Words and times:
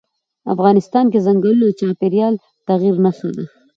افغانستان 0.53 1.05
کې 1.11 1.23
ځنګلونه 1.25 1.65
د 1.67 1.71
چاپېریال 1.79 2.33
د 2.37 2.41
تغیر 2.67 2.95
نښه 3.05 3.29
ده. 3.35 3.45